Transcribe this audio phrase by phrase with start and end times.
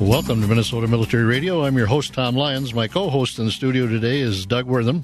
[0.00, 1.64] Welcome to Minnesota Military Radio.
[1.64, 2.74] I'm your host, Tom Lyons.
[2.74, 5.02] My co host in the studio today is Doug Wortham.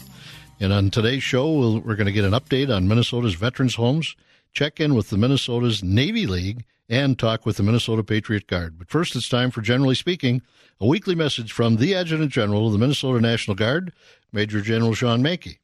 [0.61, 3.77] And on today's show, we we are going to get an update on Minnesota's veterans'
[3.77, 4.15] homes,
[4.53, 8.79] check in with the Minnesota's Navy League, and talk with the Minnesota Patriot Guard.
[8.79, 10.42] But first, it's time for Generally Speaking,
[10.78, 13.95] a weekly message from the Adjutant General of the Minnesota National Guard,
[14.31, 15.56] Major General Shawn Manke.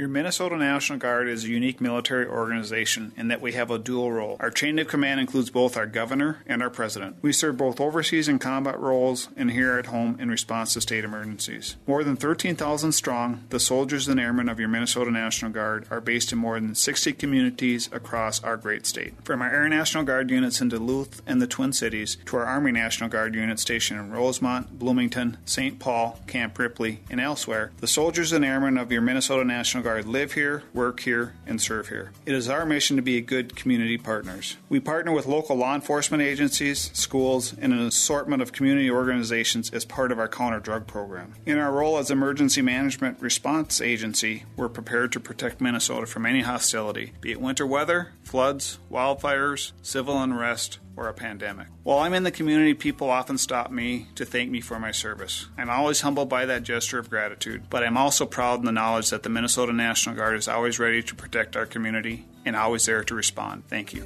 [0.00, 4.10] Your Minnesota National Guard is a unique military organization in that we have a dual
[4.10, 4.38] role.
[4.40, 7.16] Our chain of command includes both our governor and our president.
[7.20, 11.04] We serve both overseas in combat roles and here at home in response to state
[11.04, 11.76] emergencies.
[11.86, 16.32] More than 13,000 strong, the soldiers and airmen of your Minnesota National Guard are based
[16.32, 19.12] in more than 60 communities across our great state.
[19.22, 22.72] From our Air National Guard units in Duluth and the Twin Cities to our Army
[22.72, 25.78] National Guard units stationed in Rosemount, Bloomington, St.
[25.78, 30.06] Paul, Camp Ripley, and elsewhere, the soldiers and airmen of your Minnesota National Guard Guard
[30.06, 32.12] live here, work here, and serve here.
[32.24, 34.56] It is our mission to be good community partners.
[34.68, 39.84] We partner with local law enforcement agencies, schools, and an assortment of community organizations as
[39.84, 41.34] part of our counter drug program.
[41.44, 46.42] In our role as emergency management response agency, we're prepared to protect Minnesota from any
[46.42, 51.66] hostility, be it winter weather, floods, wildfires, civil unrest, or a pandemic.
[51.82, 55.46] While I'm in the community, people often stop me to thank me for my service.
[55.56, 59.08] I'm always humbled by that gesture of gratitude, but I'm also proud in the knowledge
[59.08, 63.02] that the Minnesota National Guard is always ready to protect our community and always there
[63.02, 63.62] to respond.
[63.66, 64.02] Thank you.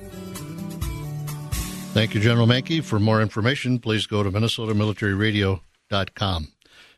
[1.94, 2.84] Thank you, General Manke.
[2.84, 6.48] For more information, please go to minnesotamilitaryradio.com.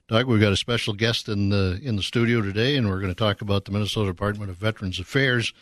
[0.09, 3.11] Doug, we've got a special guest in the in the studio today, and we're going
[3.11, 5.55] to talk about the Minnesota Department of Veterans Affairs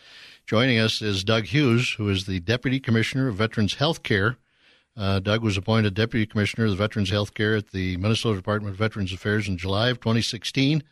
[0.47, 4.37] Joining us is Doug Hughes, who is the Deputy Commissioner of Veterans Health Care.
[4.95, 8.75] Uh, Doug was appointed Deputy Commissioner of the Veterans Health Care at the Minnesota Department
[8.75, 10.83] of Veterans Affairs in July of 2016.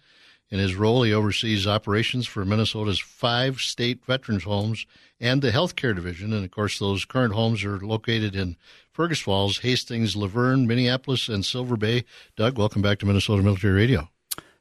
[0.48, 4.86] In his role, he oversees operations for Minnesota's five state veterans homes
[5.20, 6.32] and the healthcare division.
[6.32, 8.56] And of course, those current homes are located in
[8.90, 12.04] Fergus Falls, Hastings, Luverne, Minneapolis, and Silver Bay.
[12.36, 14.08] Doug, welcome back to Minnesota Military Radio.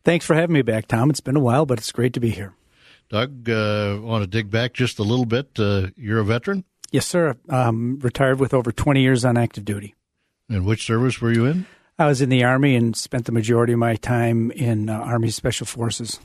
[0.04, 1.10] Thanks for having me back, Tom.
[1.10, 2.54] It's been a while, but it's great to be here.
[3.12, 5.60] Doug, uh, want to dig back just a little bit?
[5.60, 6.64] Uh, you're a veteran?
[6.92, 7.36] Yes, sir.
[7.50, 9.96] Um, retired with over 20 years on active duty.
[10.50, 11.66] And which service were you in?
[12.00, 15.30] I was in the Army and spent the majority of my time in uh, Army
[15.30, 16.22] Special Forces.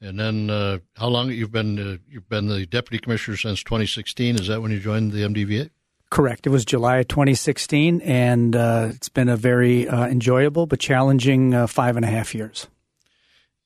[0.00, 4.40] And then, uh, how long you've been uh, you've been the deputy commissioner since 2016?
[4.40, 5.70] Is that when you joined the MDVA?
[6.10, 6.48] Correct.
[6.48, 11.54] It was July of 2016, and uh, it's been a very uh, enjoyable but challenging
[11.54, 12.66] uh, five and a half years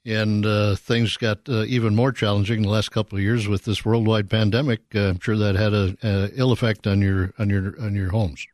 [0.06, 3.64] and uh, things got uh, even more challenging in the last couple of years with
[3.64, 4.80] this worldwide pandemic.
[4.94, 8.10] Uh, I'm sure that had a, a, ill effect on your on your on your
[8.10, 8.46] homes.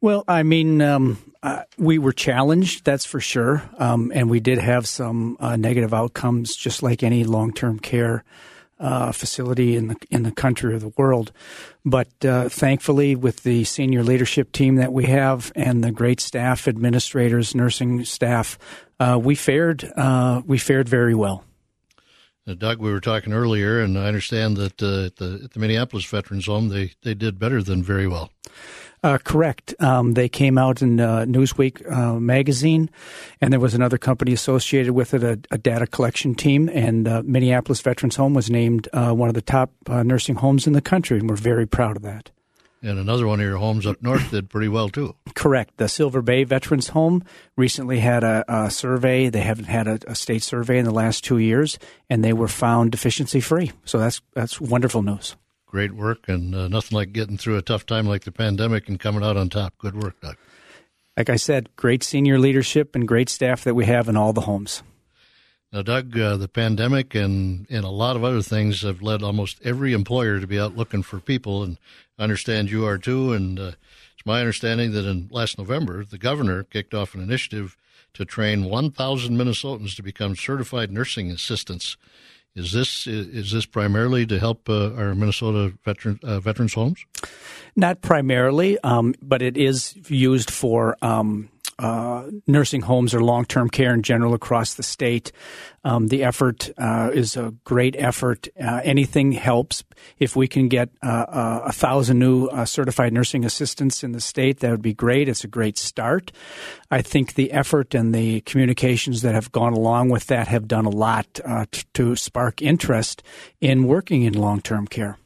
[0.00, 4.58] Well, I mean, um, uh, we were challenged, that's for sure, um, and we did
[4.58, 8.22] have some uh, negative outcomes, just like any long term care.
[8.76, 11.30] Uh, facility in the in the country or the world,
[11.84, 17.54] but thankfully, with the senior leadership team that we have and the great staff, administrators,
[17.54, 18.58] nursing staff,
[19.00, 21.44] uh, we fared uh, we fared very well.
[22.46, 25.58] Uh, Doug, we were talking earlier, and I understand that uh, at, the, at the
[25.58, 28.30] Minneapolis Veterans Home, they, they did better than very well.
[29.02, 29.74] Uh, correct.
[29.80, 32.90] Um, they came out in uh, Newsweek uh, magazine,
[33.40, 36.68] and there was another company associated with it, a, a data collection team.
[36.68, 40.82] And uh, Minneapolis Veterans Home was named one of the top nursing homes in the
[40.82, 42.30] country, and we're very proud of that.
[42.84, 45.16] And another one of your homes up north did pretty well too.
[45.34, 45.78] Correct.
[45.78, 47.24] The Silver Bay Veterans Home
[47.56, 49.30] recently had a, a survey.
[49.30, 51.78] They haven't had a, a, state survey in the last two years,
[52.10, 53.72] and they were found deficiency free.
[53.86, 55.34] So that's that's wonderful news.
[55.66, 59.00] Great work, and uh, nothing like getting through a tough time like the pandemic and
[59.00, 59.78] coming out on top.
[59.78, 60.36] Good work, Doug.
[61.16, 64.42] Like I said, great senior leadership and great staff that we have in all the
[64.42, 64.82] homes.
[65.74, 69.58] Now, Doug, uh, the pandemic and, and a lot of other things have led almost
[69.64, 71.78] every employer to be out looking for people, and
[72.16, 73.32] I understand you are too.
[73.32, 73.72] And uh,
[74.14, 77.76] it's my understanding that in last November, the governor kicked off an initiative
[78.12, 81.96] to train 1,000 Minnesotans to become certified nursing assistants.
[82.54, 87.04] Is this is this primarily to help uh, our Minnesota veteran uh, veterans homes?
[87.74, 91.48] Not primarily, um, but it is used for um,
[91.78, 95.32] uh, nursing homes or long term care in general across the state.
[95.86, 98.48] Um, the effort uh, is a great effort.
[98.60, 99.84] Uh, anything helps.
[100.18, 104.20] If we can get uh, uh, a thousand new uh, certified nursing assistants in the
[104.20, 105.28] state, that would be great.
[105.28, 106.32] It's a great start.
[106.90, 110.86] I think the effort and the communications that have gone along with that have done
[110.86, 111.26] a lot
[111.70, 113.22] t- to spark interest
[113.60, 115.18] in working in long term care.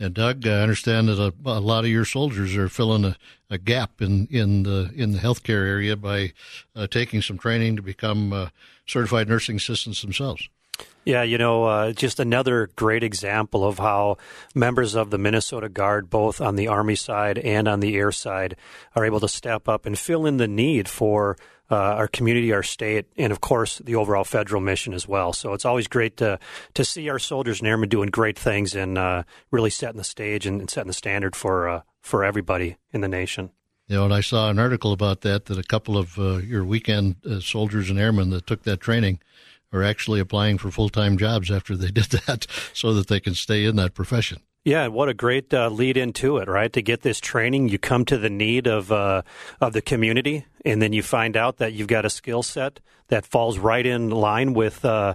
[0.00, 3.16] And Doug, I understand that a, a lot of your soldiers are filling a,
[3.50, 6.32] a, gap in, in the in the healthcare area by
[6.74, 8.48] uh, taking some training to become uh,
[8.86, 10.48] certified nursing assistants themselves.
[11.04, 14.16] Yeah, you know, uh, just another great example of how
[14.54, 18.56] members of the Minnesota Guard, both on the Army side and on the air side,
[18.94, 21.36] are able to step up and fill in the need for
[21.70, 25.32] uh, our community, our state, and of course the overall federal mission as well.
[25.32, 26.38] So it's always great to
[26.74, 30.46] to see our soldiers and airmen doing great things and uh, really setting the stage
[30.46, 33.50] and, and setting the standard for uh, for everybody in the nation.
[33.86, 36.64] You know, and I saw an article about that that a couple of uh, your
[36.64, 39.20] weekend uh, soldiers and airmen that took that training
[39.72, 43.34] are actually applying for full time jobs after they did that, so that they can
[43.34, 44.40] stay in that profession.
[44.64, 46.70] Yeah, what a great uh, lead into it, right?
[46.74, 49.22] To get this training, you come to the need of uh,
[49.60, 53.26] of the community, and then you find out that you've got a skill set that
[53.26, 54.84] falls right in line with.
[54.84, 55.14] Uh,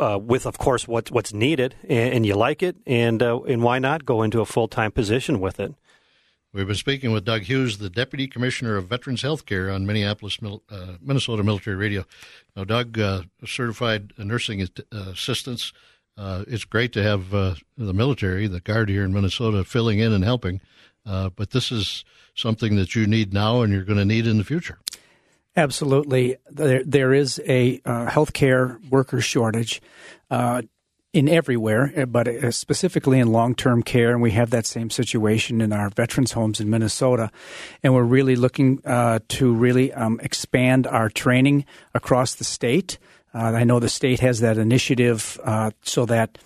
[0.00, 3.62] uh, with of course what, what's needed and, and you like it and uh, and
[3.62, 5.74] why not go into a full time position with it
[6.54, 10.92] We've been speaking with Doug Hughes, the Deputy Commissioner of Veterans Healthcare on Minneapolis, uh,
[11.02, 12.04] Minnesota Military Radio.
[12.54, 15.72] Now, Doug, uh, certified nursing uh, assistants,
[16.16, 20.60] it's great to have the military, the Guard here in Minnesota, filling in and helping,
[21.06, 22.04] uh, but this is
[22.34, 24.78] something that you need now and you're going to need in the future.
[25.56, 26.36] Absolutely.
[26.50, 29.80] There, there is a healthcare worker shortage
[31.14, 34.10] in everywhere, eh, but uh, specifically in long term care.
[34.10, 37.30] And we have that same situation in our veterans' homes in Minnesota.
[37.82, 41.64] And we're really looking uh, to really um, expand our training
[41.94, 42.98] across the state.
[43.32, 46.36] Uh, I know the state has that initiative uh, so that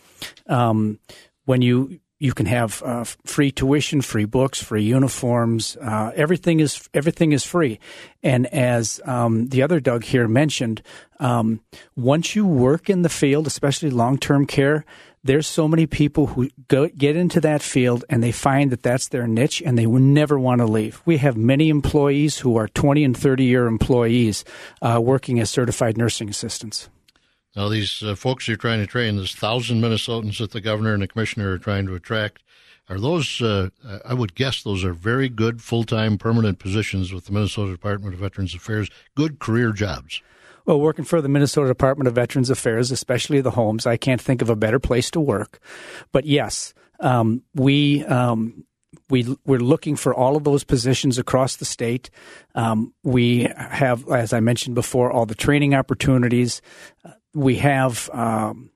[0.47, 0.99] um,
[1.47, 5.77] when you you can have uh, free tuition, free books, free uniforms.
[5.81, 7.79] Uh, everything is everything is free.
[8.23, 10.83] And as um, the other Doug here mentioned,
[11.21, 11.61] um,
[11.97, 14.85] once you work in the field, especially long term care,
[15.23, 19.09] there's so many people who go, get into that field and they find that that's
[19.09, 21.03] their niche and they will never want to leave.
[21.05, 24.45] We have many employees who are 20 and 30 year employees
[24.83, 26.89] uh, working as certified nursing assistants.
[27.59, 31.03] Now, these uh, folks you're trying to train, this thousand Minnesotans that the governor and
[31.03, 32.45] the commissioner are trying to attract,
[32.89, 33.71] are those, uh,
[34.05, 38.15] I would guess those are very good full time permanent positions with the Minnesota Department
[38.15, 40.23] of Veterans Affairs, good career jobs.
[40.67, 44.41] Well, working for the Minnesota Department of Veterans Affairs, especially the homes, I can't think
[44.41, 45.59] of a better place to work.
[46.13, 48.67] But yes, um, we um,
[49.11, 52.11] we we're looking for all of those positions across the state.
[52.55, 56.63] Um, we have, as I mentioned before, all the training opportunities.
[57.39, 58.71] We have um,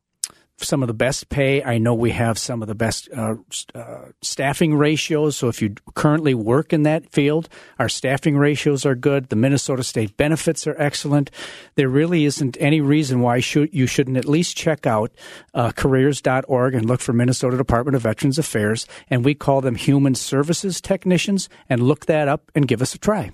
[0.65, 1.63] some of the best pay.
[1.63, 3.35] I know we have some of the best uh,
[3.75, 5.37] uh, staffing ratios.
[5.37, 7.49] So if you currently work in that field,
[7.79, 9.29] our staffing ratios are good.
[9.29, 11.31] The Minnesota state benefits are excellent.
[11.75, 15.13] There really isn't any reason why should, you shouldn't at least check out
[15.55, 18.87] uh, careers.org and look for Minnesota Department of Veterans Affairs.
[19.11, 22.99] And we call them human services technicians and look that up and give us a
[22.99, 23.33] try.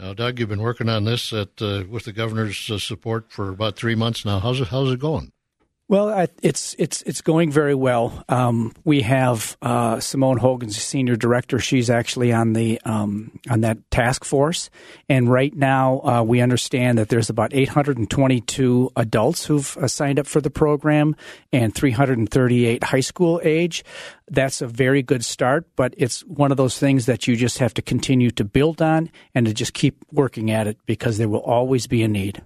[0.00, 3.50] Now, Doug, you've been working on this at, uh, with the governor's uh, support for
[3.50, 4.40] about three months now.
[4.40, 5.30] How's it, how's it going?
[5.90, 8.24] Well, it's it's it's going very well.
[8.28, 11.58] Um, we have uh, Simone Hogan's senior director.
[11.58, 14.70] She's actually on the um, on that task force,
[15.08, 20.28] and right now uh, we understand that there's about 822 adults who've uh, signed up
[20.28, 21.16] for the program,
[21.52, 23.82] and 338 high school age.
[24.30, 27.74] That's a very good start, but it's one of those things that you just have
[27.74, 31.40] to continue to build on and to just keep working at it because there will
[31.40, 32.40] always be a need.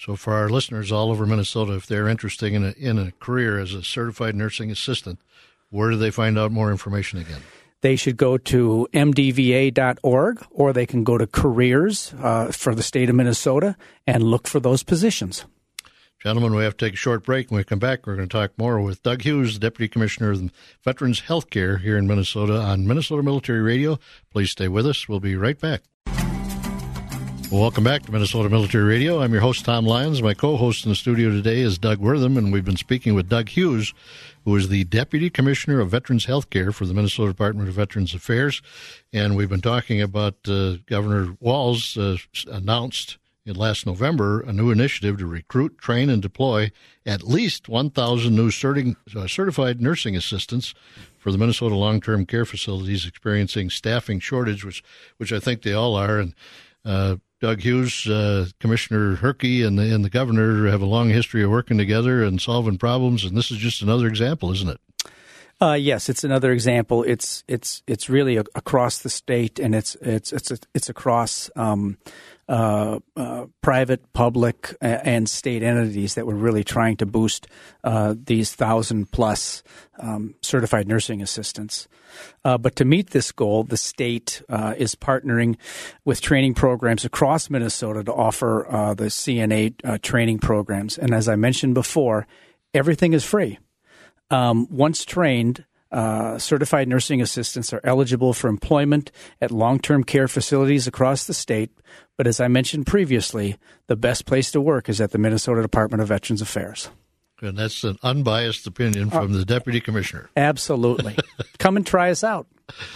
[0.00, 3.58] So, for our listeners all over Minnesota, if they're interested in a, in a career
[3.58, 5.20] as a certified nursing assistant,
[5.68, 7.42] where do they find out more information again?
[7.82, 13.10] They should go to mdva.org or they can go to careers uh, for the state
[13.10, 15.44] of Minnesota and look for those positions.
[16.18, 17.50] Gentlemen, we have to take a short break.
[17.50, 20.30] When we come back, we're going to talk more with Doug Hughes, the Deputy Commissioner
[20.30, 20.50] of
[20.82, 23.98] Veterans Health Care here in Minnesota on Minnesota Military Radio.
[24.30, 25.10] Please stay with us.
[25.10, 25.82] We'll be right back.
[27.50, 29.20] Welcome back to Minnesota Military Radio.
[29.20, 30.22] I'm your host, Tom Lyons.
[30.22, 33.28] My co host in the studio today is Doug Wortham, and we've been speaking with
[33.28, 33.92] Doug Hughes,
[34.44, 38.14] who is the Deputy Commissioner of Veterans Health Care for the Minnesota Department of Veterans
[38.14, 38.62] Affairs.
[39.12, 44.70] And we've been talking about uh, Governor Walz uh, announced in last November a new
[44.70, 46.70] initiative to recruit, train, and deploy
[47.04, 50.72] at least 1,000 new certi- uh, certified nursing assistants
[51.18, 54.84] for the Minnesota long-term care facilities experiencing staffing shortage, which
[55.16, 56.18] which I think they all are.
[56.18, 56.34] And
[56.84, 61.42] uh, Doug Hughes, uh, Commissioner Herke, and the, and the governor have a long history
[61.42, 64.80] of working together and solving problems, and this is just another example, isn't it?
[65.62, 67.02] Uh, yes, it's another example.
[67.02, 71.98] It's it's it's really a, across the state, and it's it's it's it's across um,
[72.48, 77.46] uh, uh, private, public, and state entities that were really trying to boost
[77.84, 79.62] uh, these thousand plus
[79.98, 81.88] um, certified nursing assistants.
[82.42, 85.56] Uh, but to meet this goal, the state uh, is partnering
[86.06, 90.96] with training programs across Minnesota to offer the CNA training programs.
[90.96, 92.26] And as I mentioned before,
[92.72, 93.58] everything is free.
[94.30, 99.10] Um, once trained, uh, certified nursing assistants are eligible for employment
[99.40, 101.70] at long term care facilities across the state.
[102.16, 103.56] But as I mentioned previously,
[103.88, 106.90] the best place to work is at the Minnesota Department of Veterans Affairs.
[107.42, 110.28] And that's an unbiased opinion from the deputy commissioner.
[110.36, 111.16] Absolutely.
[111.58, 112.46] Come and try us out.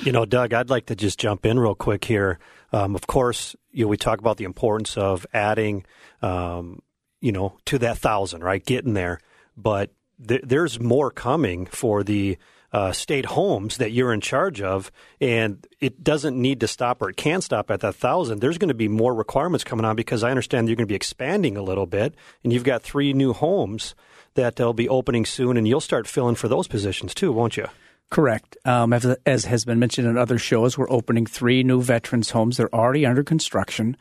[0.02, 2.38] You know, Doug, I'd like to just jump in real quick here.
[2.72, 5.84] Um, of course, you know, we talk about the importance of adding,
[6.22, 6.80] um,
[7.20, 8.64] you know, to that thousand, right?
[8.64, 9.18] Getting there.
[9.56, 9.90] But
[10.26, 12.38] th- there's more coming for the
[12.72, 14.90] uh, state homes that you're in charge of,
[15.20, 18.40] and it doesn't need to stop or it can stop at that thousand.
[18.40, 20.96] There's going to be more requirements coming on because I understand you're going to be
[20.96, 23.94] expanding a little bit, and you've got three new homes
[24.34, 27.68] that they'll be opening soon, and you'll start filling for those positions too, won't you?
[28.10, 28.56] Correct.
[28.64, 32.56] Um, as, as, has been mentioned in other shows, we're opening three new veterans homes.
[32.56, 33.96] They're already under construction.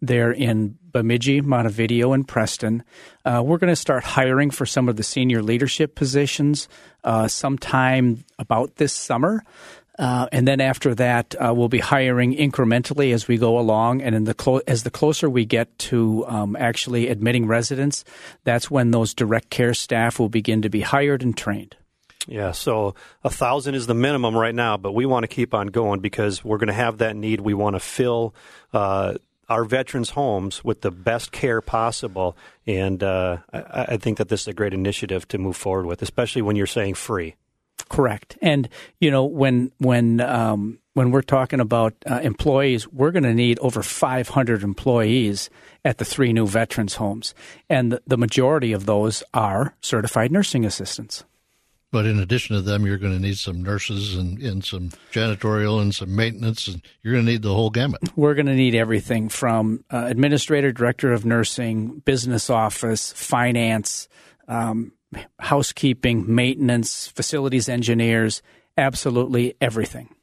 [0.00, 2.82] They're in Bemidji, Montevideo, and Preston.
[3.24, 6.68] Uh, we're going to start hiring for some of the senior leadership positions
[7.04, 9.44] uh, sometime about this summer.
[9.98, 14.00] Uh, and then after that, uh, we'll be hiring incrementally as we go along.
[14.00, 18.04] And in the clo- as the closer we get to um, actually admitting residents,
[18.44, 21.76] that's when those direct care staff will begin to be hired and trained.
[22.28, 22.94] Yeah, so
[23.24, 26.44] a thousand is the minimum right now, but we want to keep on going because
[26.44, 27.40] we're going to have that need.
[27.40, 28.34] We want to fill
[28.74, 29.14] uh,
[29.48, 34.42] our veterans' homes with the best care possible, and uh, I, I think that this
[34.42, 37.34] is a great initiative to move forward with, especially when you're saying free.
[37.88, 38.68] Correct, and
[39.00, 43.58] you know when when um, when we're talking about uh, employees, we're going to need
[43.60, 45.48] over 500 employees
[45.82, 47.34] at the three new veterans homes,
[47.70, 51.24] and the, the majority of those are certified nursing assistants.
[51.90, 55.80] But in addition to them, you're going to need some nurses and, and some janitorial
[55.80, 58.02] and some maintenance, and you're going to need the whole gamut.
[58.14, 64.08] We're going to need everything from uh, administrator, director of nursing, business office, finance,
[64.48, 64.92] um,
[65.38, 68.42] housekeeping, maintenance, facilities engineers,
[68.76, 70.14] absolutely everything.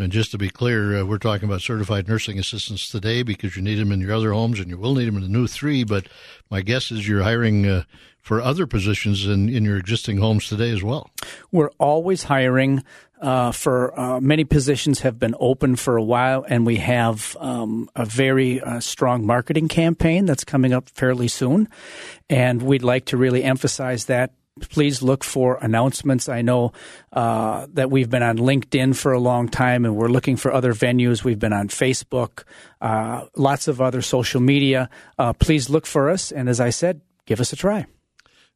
[0.00, 3.62] And just to be clear, uh, we're talking about certified nursing assistants today because you
[3.62, 5.84] need them in your other homes and you will need them in the new three.
[5.84, 6.08] But
[6.50, 7.84] my guess is you're hiring uh,
[8.18, 11.10] for other positions in, in your existing homes today as well.
[11.52, 12.82] We're always hiring.
[13.20, 17.86] Uh, for uh, many positions have been open for a while, and we have um,
[17.94, 21.68] a very uh, strong marketing campaign that's coming up fairly soon,
[22.30, 24.32] and we'd like to really emphasize that.
[24.68, 26.28] Please look for announcements.
[26.28, 26.72] I know
[27.12, 30.74] uh, that we've been on LinkedIn for a long time, and we're looking for other
[30.74, 31.24] venues.
[31.24, 32.44] We've been on Facebook,
[32.80, 34.90] uh, lots of other social media.
[35.18, 37.86] Uh, please look for us, and as I said, give us a try.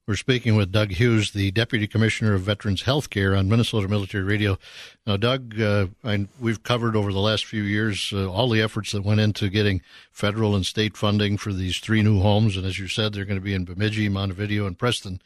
[0.06, 4.22] We're speaking with Doug Hughes, the Deputy Commissioner of Veterans Health Care on Minnesota Military
[4.22, 4.58] Radio.
[5.06, 8.92] Now, Doug, uh, I, we've covered over the last few years uh, all the efforts
[8.92, 9.80] that went into getting
[10.12, 12.58] federal and state funding for these three new homes.
[12.58, 15.22] And as you said, they're going to be in Bemidji, Montevideo, and Preston.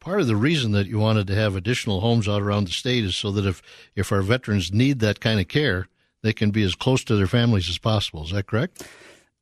[0.00, 3.04] Part of the reason that you wanted to have additional homes out around the state
[3.04, 3.62] is so that if,
[3.94, 5.88] if our veterans need that kind of care,
[6.22, 8.24] they can be as close to their families as possible.
[8.24, 8.82] Is that correct?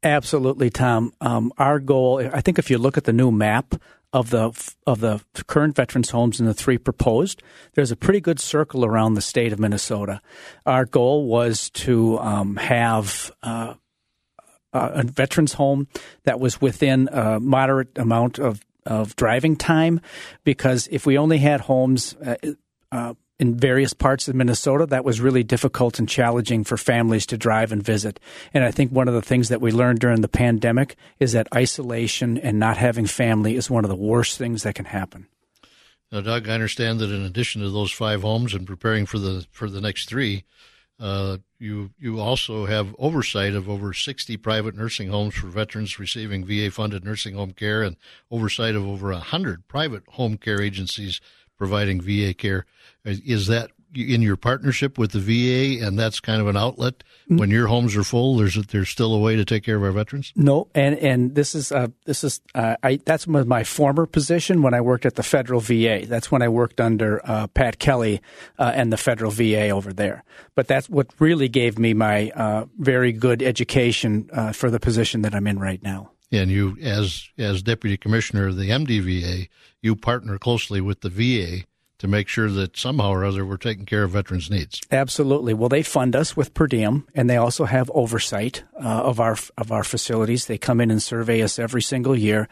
[0.02, 1.12] Absolutely, Tom.
[1.20, 3.74] Um, our goal, I think, if you look at the new map
[4.12, 4.50] of the
[4.86, 7.42] of the current veterans homes and the three proposed,
[7.74, 10.20] there's a pretty good circle around the state of Minnesota.
[10.66, 13.74] Our goal was to um, have uh,
[14.72, 15.88] a veterans home
[16.24, 20.00] that was within a moderate amount of of driving time,
[20.42, 22.14] because if we only had homes.
[22.16, 22.37] Uh,
[22.90, 27.38] uh, in various parts of Minnesota, that was really difficult and challenging for families to
[27.38, 28.18] drive and visit.
[28.52, 31.47] And I think one of the things that we learned during the pandemic is that
[31.54, 35.28] isolation and not having family is one of the worst things that can happen.
[36.11, 39.47] Now, Doug, I understand that in addition to those five homes and preparing for the
[39.52, 40.45] for the next three,
[41.00, 46.45] uh, you you also have oversight of over 60 private nursing homes for veterans receiving
[46.45, 47.97] VA funded nursing home care and
[48.31, 51.21] oversight of over 100 private home care agencies
[51.57, 52.67] providing VA care.
[53.05, 57.50] Is that in your partnership with the VA, and that's kind of an outlet when
[57.50, 58.37] your homes are full?
[58.37, 60.33] There's there's still a way to take care of our veterans.
[60.37, 64.75] No, and and this is uh, this is uh, I that's my former position when
[64.75, 66.07] I worked at the federal VA.
[66.07, 68.21] That's when I worked under uh, Pat Kelly
[68.59, 70.25] uh, and the federal VA over there.
[70.54, 75.23] But that's what really gave me my uh, very good education uh, for the position
[75.23, 76.11] that I'm in right now.
[76.30, 79.49] And you, as as deputy commissioner of the MDVA,
[79.80, 81.64] you partner closely with the VA
[81.99, 84.81] to make sure that somehow or other we're taking care of veterans' needs.
[84.90, 85.52] Absolutely.
[85.52, 89.37] Well, they fund us with per diem, and they also have oversight uh, of our
[89.57, 90.47] of our facilities.
[90.47, 92.49] They come in and survey us every single year.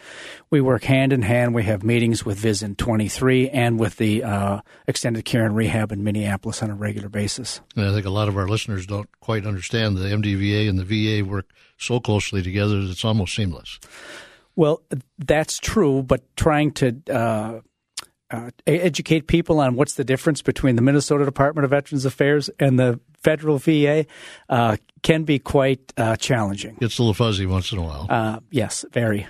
[0.50, 1.54] We work hand in hand.
[1.54, 6.02] We have meetings with VISN 23 and with the uh, Extended Care and Rehab in
[6.02, 7.60] Minneapolis on a regular basis.
[7.76, 10.84] And I think a lot of our listeners don't quite understand the MDVA and the
[11.22, 13.78] VA work so closely together that it's almost seamless.
[14.56, 14.82] Well,
[15.18, 17.60] that's true, but trying to uh,
[18.30, 22.78] uh, educate people on what's the difference between the Minnesota Department of Veterans Affairs and
[22.78, 24.06] the federal VA
[24.48, 26.76] uh, can be quite uh, challenging.
[26.80, 28.06] It's a little fuzzy once in a while.
[28.08, 29.26] Uh, yes, very.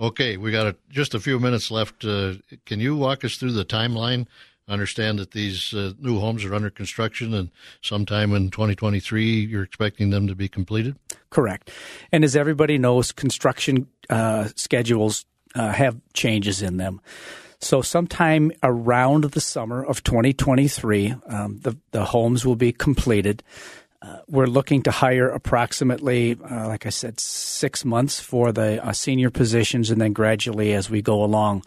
[0.00, 2.04] Okay, we got a, just a few minutes left.
[2.04, 2.34] Uh,
[2.66, 4.26] can you walk us through the timeline?
[4.68, 7.50] I understand that these uh, new homes are under construction, and
[7.80, 10.96] sometime in 2023, you're expecting them to be completed.
[11.30, 11.70] Correct.
[12.12, 13.88] And as everybody knows, construction
[14.54, 15.24] schedules
[15.54, 17.00] have changes in them.
[17.60, 23.42] So, sometime around the summer of 2023, um, the, the homes will be completed.
[24.00, 28.92] Uh, we're looking to hire approximately, uh, like I said, six months for the uh,
[28.92, 31.64] senior positions and then gradually as we go along.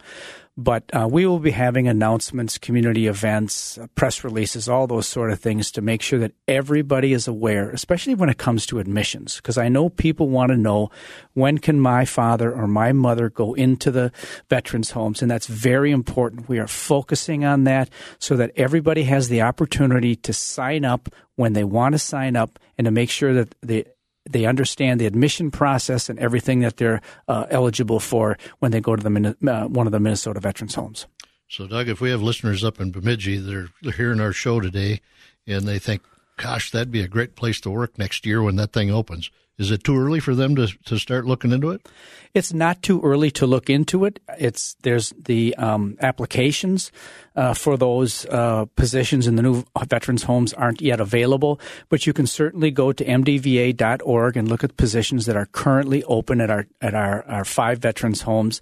[0.56, 5.30] But uh, we will be having announcements, community events, uh, press releases, all those sort
[5.30, 9.36] of things to make sure that everybody is aware, especially when it comes to admissions.
[9.36, 10.90] Because I know people want to know
[11.32, 14.12] when can my father or my mother go into the
[14.50, 16.50] veterans' homes, and that's very important.
[16.50, 21.54] We are focusing on that so that everybody has the opportunity to sign up when
[21.54, 23.86] they want to sign up and to make sure that the
[24.28, 28.96] they understand the admission process and everything that they're uh, eligible for when they go
[28.96, 31.06] to the uh, one of the Minnesota Veterans Homes.
[31.48, 35.00] So, Doug, if we have listeners up in Bemidji that are hearing our show today
[35.46, 36.02] and they think,
[36.38, 39.70] gosh, that'd be a great place to work next year when that thing opens, is
[39.70, 41.86] it too early for them to, to start looking into it?
[42.34, 44.18] It's not too early to look into it.
[44.38, 46.90] It's there's the um, applications
[47.36, 52.12] uh, for those uh, positions in the new veterans homes aren't yet available, but you
[52.12, 56.66] can certainly go to mdva.org and look at positions that are currently open at our
[56.80, 58.60] at our, our five veterans homes.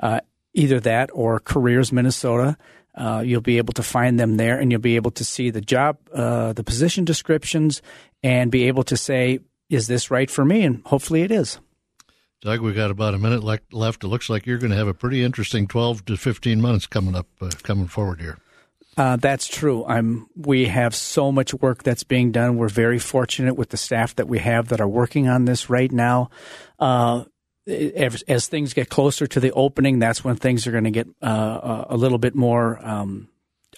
[0.00, 0.20] Uh,
[0.54, 2.56] either that or Careers Minnesota.
[2.94, 5.62] Uh, you'll be able to find them there, and you'll be able to see the
[5.62, 7.80] job, uh, the position descriptions,
[8.22, 9.38] and be able to say,
[9.72, 10.62] is this right for me?
[10.62, 11.58] And hopefully it is.
[12.42, 14.04] Doug, we've got about a minute left.
[14.04, 17.14] It looks like you're going to have a pretty interesting 12 to 15 months coming
[17.14, 18.38] up, uh, coming forward here.
[18.96, 19.86] Uh, that's true.
[19.86, 20.26] I'm.
[20.36, 22.58] We have so much work that's being done.
[22.58, 25.90] We're very fortunate with the staff that we have that are working on this right
[25.90, 26.28] now.
[26.78, 27.24] Uh,
[27.66, 31.06] as, as, things get closer to the opening, that's when things are going to get
[31.22, 32.84] uh, a little bit more.
[32.86, 33.28] Um,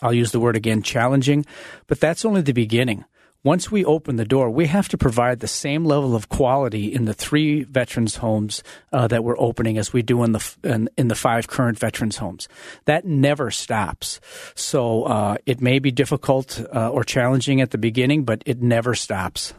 [0.03, 1.47] I'll use the word again, challenging.
[1.87, 3.05] But that's only the beginning
[3.45, 7.05] once we open the door, we have to provide the same level of quality in
[7.05, 11.09] the three veterans homes uh, that we're opening as we do in the in, in,
[11.09, 12.49] the five current veterans homes.
[12.87, 14.19] That never stops.
[14.55, 18.95] So uh, it may be difficult uh, or challenging at the beginning, but it never
[18.95, 19.53] stops.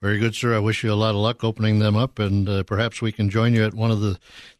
[0.00, 0.54] Very good, sir.
[0.54, 3.30] I wish you a lot of luck opening them up, and uh, perhaps we can
[3.30, 4.16] join you at one of the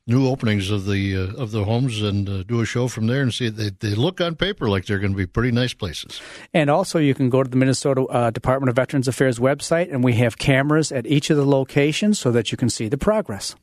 [0.08, 3.22] new openings of the uh, of the homes and uh, do a show from there
[3.22, 6.20] and see they they look on paper like they're going to be pretty nice places.
[6.52, 10.02] And also, you can go to the Minnesota uh, Department of Veterans Affairs website, and
[10.02, 13.54] we have cameras at each of the locations so that you can see the progress.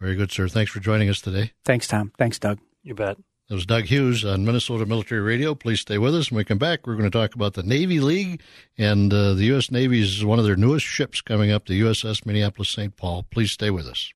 [0.00, 0.48] Very good, sir.
[0.48, 1.52] Thanks for joining us today.
[1.64, 2.12] Thanks, Tom.
[2.18, 2.58] Thanks, Doug.
[2.82, 3.16] You bet.
[3.48, 5.54] That was Doug Hughes on Minnesota Military Radio.
[5.54, 6.32] Please stay with us.
[6.32, 8.42] When we come back, we're going to talk about the Navy League
[8.76, 9.70] and uh, the U.S.
[9.70, 12.96] Navy is one of their newest ships coming up, the USS Minneapolis St.
[12.96, 13.24] Paul.
[13.30, 14.12] Please stay with us.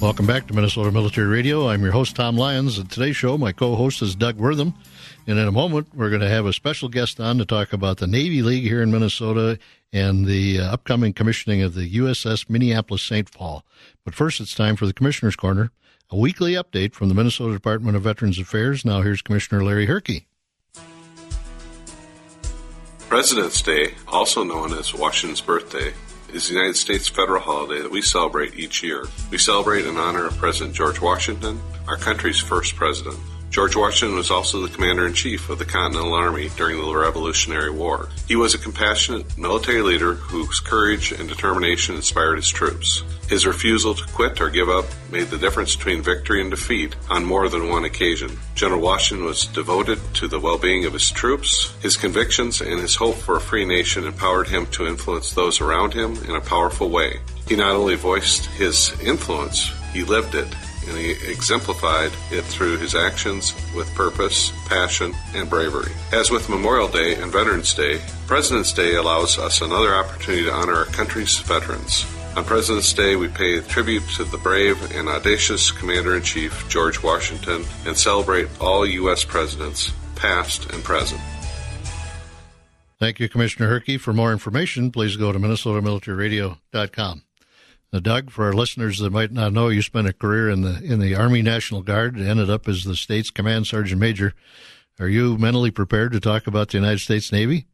[0.00, 1.68] Welcome back to Minnesota Military Radio.
[1.68, 2.78] I'm your host, Tom Lyons.
[2.78, 4.72] And today's show, my co host is Doug Wortham.
[5.26, 7.98] And in a moment, we're going to have a special guest on to talk about
[7.98, 9.58] the Navy League here in Minnesota
[9.92, 13.30] and the uh, upcoming commissioning of the USS Minneapolis St.
[13.30, 13.62] Paul.
[14.02, 15.70] But first, it's time for the Commissioner's Corner,
[16.08, 18.86] a weekly update from the Minnesota Department of Veterans Affairs.
[18.86, 20.24] Now, here's Commissioner Larry Herke.
[23.10, 25.92] President's Day, also known as Washington's birthday,
[26.34, 29.04] is the United States federal holiday that we celebrate each year.
[29.30, 33.18] We celebrate in honor of President George Washington, our country's first president.
[33.50, 37.70] George Washington was also the commander in chief of the Continental Army during the Revolutionary
[37.70, 38.08] War.
[38.28, 43.02] He was a compassionate military leader whose courage and determination inspired his troops.
[43.28, 47.24] His refusal to quit or give up made the difference between victory and defeat on
[47.24, 48.38] more than one occasion.
[48.54, 51.74] General Washington was devoted to the well being of his troops.
[51.82, 55.92] His convictions and his hope for a free nation empowered him to influence those around
[55.92, 57.18] him in a powerful way.
[57.48, 60.46] He not only voiced his influence, he lived it
[60.86, 65.92] and he exemplified it through his actions with purpose, passion, and bravery.
[66.12, 70.74] As with Memorial Day and Veterans Day, President's Day allows us another opportunity to honor
[70.76, 72.06] our country's veterans.
[72.36, 77.02] On President's Day, we pay tribute to the brave and audacious Commander in Chief, George
[77.02, 79.24] Washington, and celebrate all U.S.
[79.24, 81.20] presidents, past and present.
[83.00, 83.98] Thank you, Commissioner Herke.
[83.98, 87.22] For more information, please go to minnesotamilitaryradio.com.
[87.92, 90.80] Now, Doug, for our listeners that might not know, you spent a career in the
[90.82, 94.34] in the Army National Guard, ended up as the state's command sergeant major.
[95.00, 97.66] Are you mentally prepared to talk about the United States Navy?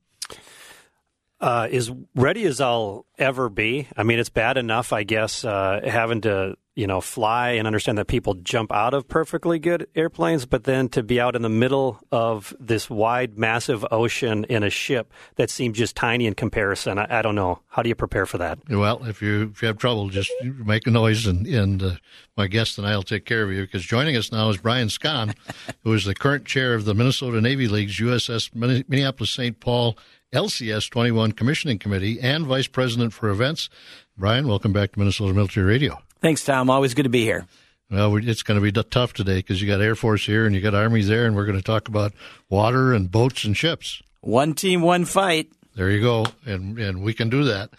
[1.39, 3.89] Uh, as ready as I'll ever be.
[3.95, 7.97] I mean, it's bad enough, I guess, uh, having to you know, fly and understand
[7.97, 11.49] that people jump out of perfectly good airplanes, but then to be out in the
[11.49, 16.99] middle of this wide, massive ocean in a ship that seems just tiny in comparison,
[16.99, 17.61] I, I don't know.
[17.69, 18.59] How do you prepare for that?
[18.69, 21.91] Well, if you if you have trouble, just make a noise, and and uh,
[22.37, 23.63] my guest and I will take care of you.
[23.63, 25.35] Because joining us now is Brian Skon,
[25.83, 29.59] who is the current chair of the Minnesota Navy League's USS Minneapolis St.
[29.61, 29.97] Paul
[30.37, 33.71] LCS 21 Commissioning Committee and Vice President for Events.
[34.19, 35.99] Brian, welcome back to Minnesota Military Radio.
[36.21, 36.69] Thanks, Tom.
[36.69, 37.47] Always good to be here.
[37.91, 40.61] Well, it's going to be tough today because you got Air Force here and you
[40.61, 42.13] got Army there, and we're going to talk about
[42.51, 44.03] water and boats and ships.
[44.21, 45.51] One team, one fight.
[45.75, 47.71] There you go, and and we can do that.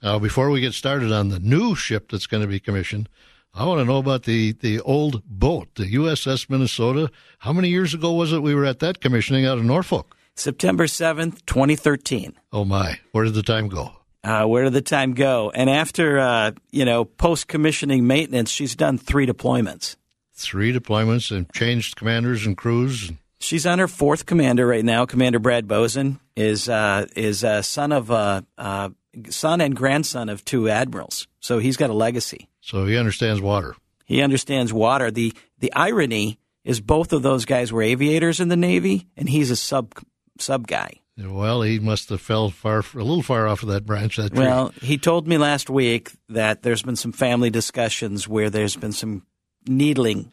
[0.00, 3.08] Now, before we get started on the new ship that's going to be commissioned,
[3.52, 7.10] I want to know about the the old boat, the USS Minnesota.
[7.40, 10.16] How many years ago was it we were at that commissioning out of Norfolk?
[10.36, 12.34] September seventh, twenty thirteen.
[12.52, 13.92] Oh my, where did the time go?
[14.22, 15.50] Uh, where did the time go?
[15.54, 19.96] And after uh, you know post commissioning maintenance, she's done three deployments.
[20.32, 23.12] Three deployments and changed commanders and crews.
[23.38, 25.06] She's on her fourth commander right now.
[25.06, 28.88] Commander Brad Bozen is uh, is a son of uh, uh,
[29.28, 32.48] son and grandson of two admirals, so he's got a legacy.
[32.60, 33.76] So he understands water.
[34.06, 35.10] He understands water.
[35.10, 39.50] the The irony is both of those guys were aviators in the Navy, and he's
[39.50, 39.94] a sub
[40.38, 41.00] sub guy.
[41.16, 44.16] Well, he must have fell far, a little far off of that branch.
[44.16, 44.44] That tree.
[44.44, 48.90] Well, he told me last week that there's been some family discussions where there's been
[48.92, 49.24] some
[49.68, 50.32] needling.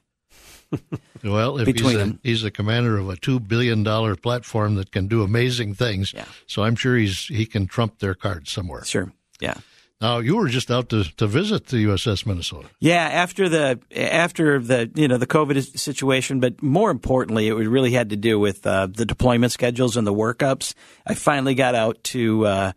[1.23, 4.91] well, if between he's, a, he's a commander of a two billion dollar platform that
[4.91, 6.25] can do amazing things, Yeah.
[6.47, 8.83] so I'm sure he's he can trump their cards somewhere.
[8.83, 9.11] Sure.
[9.39, 9.55] Yeah.
[10.01, 12.67] Now, you were just out to, to visit the USS Minnesota.
[12.79, 17.91] Yeah, after the after the you know the COVID situation, but more importantly, it really
[17.91, 20.73] had to do with uh, the deployment schedules and the workups.
[21.05, 22.71] I finally got out to uh,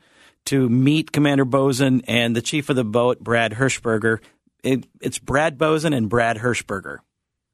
[0.46, 4.18] to meet Commander Bozen and the chief of the boat, Brad Hirschberger.
[4.62, 6.98] It, it's Brad Bozen and Brad Hirschberger.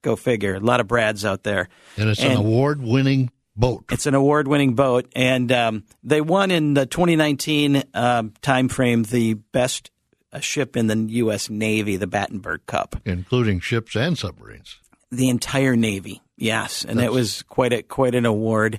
[0.02, 0.54] Go figure.
[0.54, 1.68] A lot of Brads out there.
[1.96, 3.84] And it's an award winning boat.
[3.90, 9.90] It's an award-winning boat, and um, they won in the 2019 um, timeframe the best
[10.32, 11.50] uh, ship in the U.S.
[11.50, 12.96] Navy, the Battenberg Cup.
[13.04, 14.78] including ships and submarines.
[15.10, 18.78] The entire Navy, yes, and it was quite a quite an award.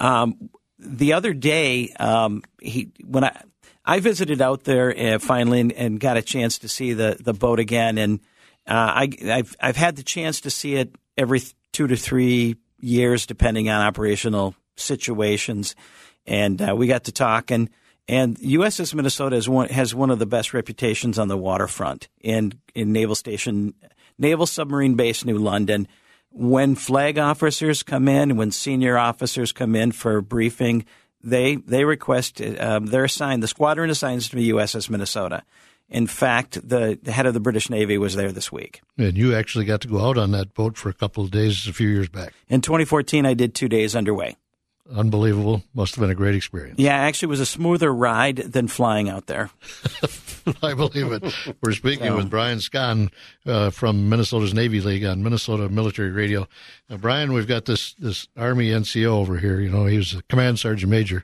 [0.00, 3.42] Um, the other day, um, he when I
[3.84, 7.32] I visited out there uh, finally and, and got a chance to see the the
[7.32, 8.18] boat again, and
[8.66, 13.26] uh, I I've I've had the chance to see it every two to three years,
[13.26, 15.74] depending on operational situations,
[16.26, 17.70] and uh, we got to talk and.
[18.10, 22.54] And USS Minnesota is one, has one of the best reputations on the waterfront in
[22.74, 23.74] in Naval Station,
[24.18, 25.86] Naval Submarine Base, New London.
[26.30, 30.86] When flag officers come in, when senior officers come in for briefing,
[31.22, 33.42] they they request um, they're assigned.
[33.42, 35.42] The squadron assigns to the USS Minnesota.
[35.90, 38.82] In fact, the, the head of the British Navy was there this week.
[38.98, 41.66] And you actually got to go out on that boat for a couple of days
[41.66, 42.34] a few years back.
[42.48, 44.36] In 2014, I did two days underway.
[44.94, 45.62] Unbelievable.
[45.74, 46.78] Must have been a great experience.
[46.78, 49.50] Yeah, actually, it was a smoother ride than flying out there.
[50.62, 51.56] I believe it.
[51.62, 53.10] We're speaking with Brian Skon
[53.44, 56.48] uh, from Minnesota's Navy League on Minnesota Military Radio.
[56.88, 59.60] Now, Brian, we've got this this Army NCO over here.
[59.60, 61.22] You know, he was a command sergeant major.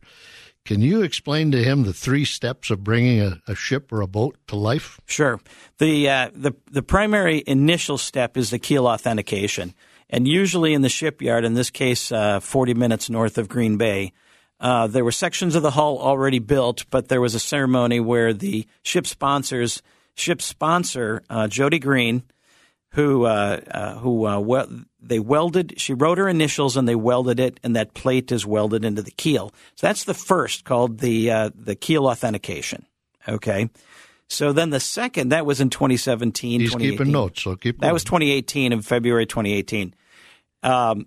[0.65, 4.07] Can you explain to him the three steps of bringing a, a ship or a
[4.07, 4.99] boat to life?
[5.05, 5.39] Sure.
[5.79, 9.75] The uh, the the primary initial step is the keel authentication,
[10.09, 14.13] and usually in the shipyard, in this case, uh, 40 minutes north of Green Bay,
[14.59, 18.33] uh, there were sections of the hull already built, but there was a ceremony where
[18.33, 19.83] the ship sponsors
[20.15, 22.23] ship sponsor uh, Jodi Greene,
[22.95, 25.75] who uh, uh, who uh, wel- they welded.
[25.79, 29.11] She wrote her initials and they welded it, and that plate is welded into the
[29.11, 29.53] keel.
[29.75, 32.87] So that's the first, called the uh, the keel authentication.
[33.29, 33.69] Okay.
[34.29, 36.61] So then the second, that was in 2017.
[36.61, 36.99] He's 2018.
[36.99, 37.81] keeping notes, so keep.
[37.81, 39.95] That was 2018 in February 2018.
[40.63, 41.07] Um,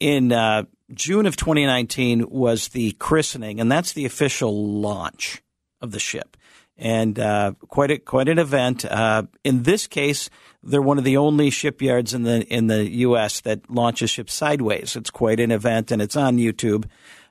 [0.00, 5.42] in uh, June of 2019 was the christening, and that's the official launch
[5.80, 6.36] of the ship,
[6.76, 8.84] and uh, quite a, quite an event.
[8.84, 10.30] Uh, in this case,
[10.62, 13.40] they're one of the only shipyards in the in the U.S.
[13.40, 14.96] that launches ships sideways.
[14.96, 16.84] It's quite an event, and it's on YouTube.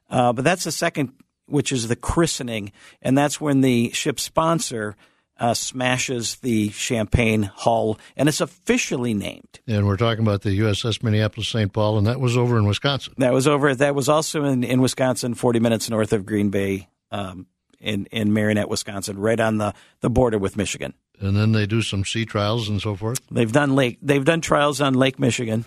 [0.10, 1.14] Uh, but that's the second,
[1.46, 4.96] which is the christening, and that's when the ship sponsor
[5.42, 9.60] uh, smashes the champagne hull, and it's officially named.
[9.68, 11.74] And we're talking about the USS Minneapolis St.
[11.74, 13.16] Paul, and that was over in Wisconsin.
[13.18, 13.74] That was over.
[13.74, 17.48] That was also in, in Wisconsin, forty minutes north of Green Bay, um,
[17.82, 20.94] in in Marinette, Wisconsin, right on the, the border with Michigan.
[21.20, 23.20] And then they do some sea trials and so forth.
[23.30, 24.00] They've done lake.
[24.02, 25.66] They've done trials on Lake Michigan,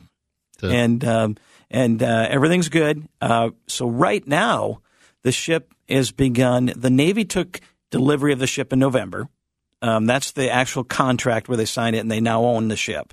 [0.58, 1.36] To- and um,
[1.70, 3.06] and uh, everything's good.
[3.20, 4.80] Uh, so right now,
[5.22, 6.72] the ship is begun.
[6.76, 9.28] The Navy took delivery of the ship in November.
[9.82, 13.12] Um, that's the actual contract where they signed it and they now own the ship.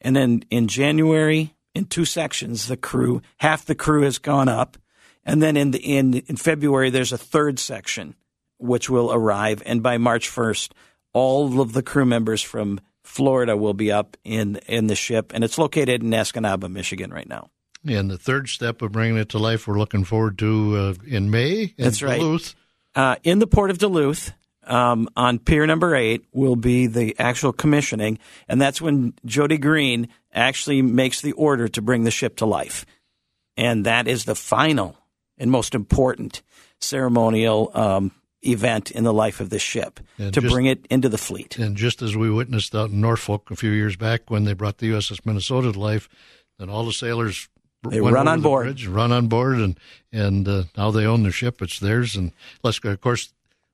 [0.00, 4.76] And then in January, in two sections, the crew, half the crew has gone up.
[5.24, 8.14] And then in the, in, in February, there's a third section
[8.62, 9.62] which will arrive.
[9.66, 10.72] And by March 1st,
[11.12, 15.32] all of the crew members from Florida will be up in, in the ship.
[15.34, 17.50] And it's located in Escanaba, Michigan right now.
[17.86, 21.30] And the third step of bringing it to life, we're looking forward to uh, in
[21.30, 21.62] May.
[21.62, 22.54] In That's Duluth.
[22.94, 23.02] right.
[23.04, 24.32] Uh, in the port of Duluth,
[24.64, 30.08] um, on pier number eight, will be the actual commissioning, and that's when Jodi Greene
[30.32, 32.86] actually makes the order to bring the ship to life,
[33.56, 34.96] and that is the final
[35.38, 36.42] and most important
[36.80, 38.12] ceremonial um,
[38.42, 41.58] event in the life of this ship And to just- bring it into the fleet.
[41.58, 44.78] And just as we witnessed out in Norfolk a few years back when they brought
[44.78, 46.08] the USS Minnesota to life,
[46.58, 47.48] then all the sailors
[47.88, 48.66] They run on board.
[48.66, 49.78] bridge, run on board, and
[50.12, 51.60] and uh, now they own the ship.
[51.62, 52.14] It's theirs.
[52.16, 52.90] And let's go.
[52.90, 53.32] Of course,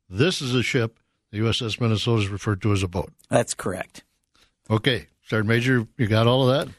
[0.09, 0.99] this is a ship.
[1.31, 3.13] The USS Minnesota is referred to as a boat.
[3.29, 4.03] That's correct.
[4.71, 6.75] Okay, Sergeant Major, you got all of that?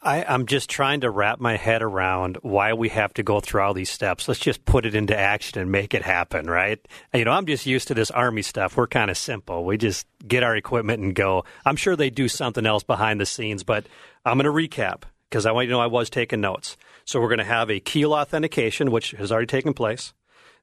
[0.00, 3.62] I, I'm just trying to wrap my head around why we have to go through
[3.62, 4.28] all these steps.
[4.28, 6.78] Let's just put it into action and make it happen, right?
[7.12, 8.76] You know, I'm just used to this Army stuff.
[8.76, 9.64] We're kind of simple.
[9.64, 11.44] We just get our equipment and go.
[11.66, 13.86] I'm sure they do something else behind the scenes, but
[14.24, 16.76] I'm going to recap because I want you to know I was taking notes.
[17.04, 20.14] So we're going to have a keel authentication, which has already taken place.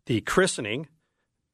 [0.05, 0.87] The christening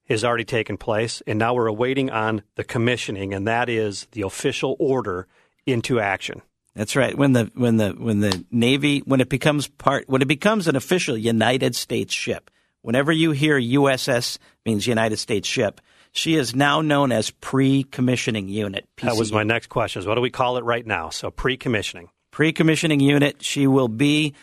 [0.08, 4.22] has already taken place, and now we're awaiting on the commissioning, and that is the
[4.22, 5.28] official order
[5.66, 6.42] into action.
[6.76, 7.18] That's right.
[7.18, 10.76] When the when the when the Navy when it becomes part when it becomes an
[10.76, 12.50] official United States ship.
[12.84, 15.82] Whenever you hear USS means United States ship,
[16.12, 18.88] she is now known as pre-commissioning unit.
[19.04, 20.00] That was my next question.
[20.00, 21.10] Is what do we call it right now?
[21.10, 22.10] So pre-commissioning.
[22.32, 23.44] pre-commissioning unit.
[23.44, 24.34] She will be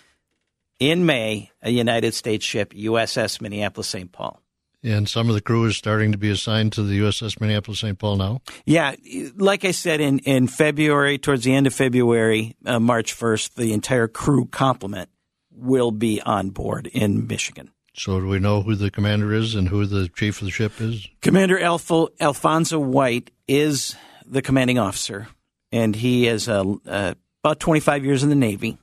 [0.79, 4.12] in May a United States ship, USS Minneapolis St.
[4.12, 4.41] Paul.
[4.83, 7.99] And some of the crew is starting to be assigned to the USS Minneapolis St.
[7.99, 8.43] Paul now.
[8.64, 8.95] Yeah,
[9.37, 13.73] like I said, in, in February, towards the end of February, uh, March 1st, the
[13.73, 15.09] entire crew complement
[15.51, 17.73] will be on board in Michigan.
[17.95, 20.81] So do we know who the commander is and who the chief of the ship
[20.81, 21.09] is?
[21.21, 25.27] Commander Alfo, Alfonso White is the commanding officer,
[25.73, 28.79] and he is uh, uh, about 25 years in the Navy,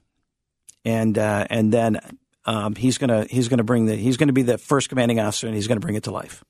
[0.84, 2.00] and uh, and then
[2.46, 5.56] um, he's gonna he's gonna bring the he's gonna be the first commanding officer, and
[5.56, 6.44] he's gonna bring it to life.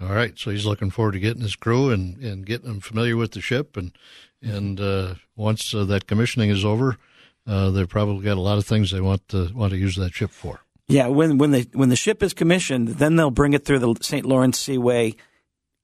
[0.00, 3.16] All right, so he's looking forward to getting his crew and, and getting them familiar
[3.16, 3.92] with the ship, and
[4.42, 6.96] and uh, once uh, that commissioning is over,
[7.46, 10.14] uh, they've probably got a lot of things they want to want to use that
[10.14, 10.60] ship for.
[10.88, 13.94] Yeah, when when the when the ship is commissioned, then they'll bring it through the
[14.02, 14.26] St.
[14.26, 15.14] Lawrence Seaway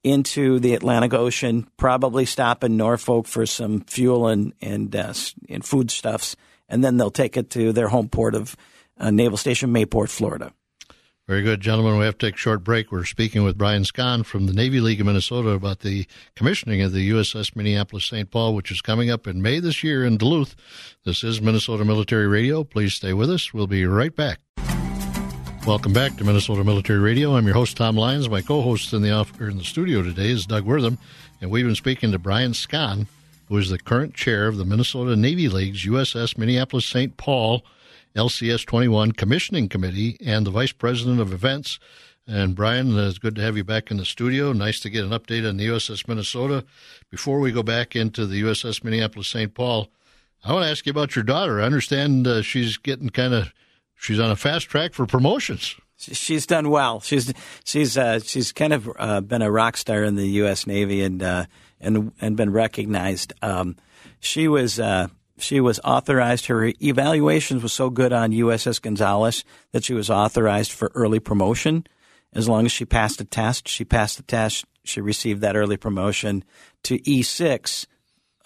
[0.03, 1.69] into the Atlantic Ocean.
[1.77, 5.15] Probably stop in Norfolk for some fuel and and uh,
[5.49, 6.37] and foodstuffs,
[6.69, 8.57] and then they'll take it to their home port of
[9.01, 10.53] uh, Naval Station Mayport, Florida.
[11.27, 11.97] Very good, gentlemen.
[11.97, 12.91] We have to take a short break.
[12.91, 16.93] We're speaking with Brian Skon from the Navy League of Minnesota about the commissioning of
[16.93, 18.29] the USS Minneapolis St.
[18.29, 20.57] Paul, which is coming up in May this year in Duluth.
[21.05, 22.65] This is Minnesota Military Radio.
[22.65, 23.55] Please stay with us.
[23.55, 24.41] We'll be right back.
[25.67, 27.37] Welcome back to Minnesota Military Radio.
[27.37, 28.29] I'm your host, Tom Lyons.
[28.29, 30.99] My co-host in the in the studio today is Doug Wortham,
[31.41, 33.07] and we've been speaking to Brian Skon,
[33.47, 37.17] who is the current chair of the Minnesota Navy League's USS Minneapolis St.
[37.17, 37.63] Paul
[38.16, 41.79] LCS 21 Commissioning Committee and the Vice President of Events.
[42.27, 44.53] And Brian, uh, it's good to have you back in the studio.
[44.53, 46.64] Nice to get an update on the USS Minnesota.
[47.11, 49.53] Before we go back into the USS Minneapolis St.
[49.53, 49.88] Paul,
[50.44, 51.61] I want to ask you about your daughter.
[51.61, 53.53] I understand uh, she's getting kind of
[53.96, 55.77] she's on a fast track for promotions.
[55.96, 57.01] She's done well.
[57.01, 57.33] She's
[57.64, 60.66] she's uh, she's kind of uh, been a rock star in the U.S.
[60.66, 61.44] Navy and uh,
[61.79, 63.35] and and been recognized.
[63.42, 63.77] Um,
[64.18, 65.09] she was uh,
[65.40, 66.46] she was authorized.
[66.46, 71.87] Her evaluations was so good on USS Gonzalez that she was authorized for early promotion.
[72.33, 74.64] As long as she passed the test, she passed the test.
[74.85, 76.44] She received that early promotion
[76.85, 77.87] to E6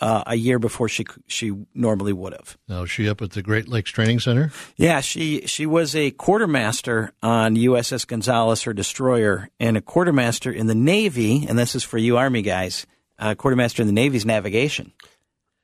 [0.00, 2.56] uh, a year before she she normally would have.
[2.68, 4.50] Now is she up at the Great Lakes Training Center.
[4.76, 10.66] Yeah, she she was a quartermaster on USS Gonzalez, her destroyer, and a quartermaster in
[10.66, 11.46] the Navy.
[11.48, 12.86] And this is for you Army guys.
[13.18, 14.92] Uh, quartermaster in the Navy's navigation.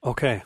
[0.04, 0.42] Okay.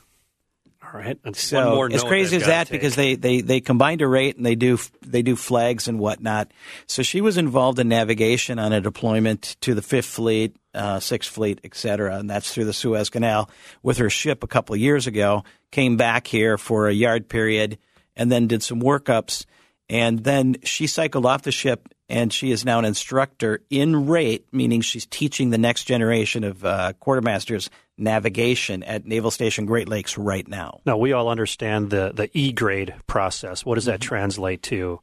[0.95, 1.19] Right.
[1.25, 4.55] That's So as crazy as that, because they, they they combined a rate and they
[4.55, 6.53] do they do flags and whatnot.
[6.87, 11.33] So she was involved in navigation on a deployment to the Fifth Fleet, uh, Sixth
[11.33, 13.51] Fleet, et cetera, and that's through the Suez Canal
[13.83, 15.43] with her ship a couple of years ago.
[15.73, 17.79] Came back here for a yard period
[18.15, 19.47] and then did some workups,
[19.89, 21.89] and then she cycled off the ship.
[22.07, 26.63] And she is now an instructor in rate, meaning she's teaching the next generation of
[26.63, 30.83] uh, quartermasters navigation at Naval Station Great Lakes right now.
[30.85, 33.65] Now we all understand the the E grade process.
[33.65, 34.09] What does that Mm-hmm.
[34.09, 35.01] translate to